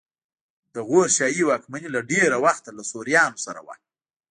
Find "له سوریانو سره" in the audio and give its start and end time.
2.77-3.59